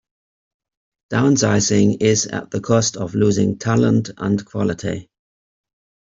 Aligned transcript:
Downsizing 1.11 2.01
is 2.01 2.25
at 2.25 2.49
the 2.49 2.59
cost 2.59 2.97
of 2.97 3.13
losing 3.13 3.59
talent 3.59 4.09
and 4.17 4.43
quality. 4.43 5.11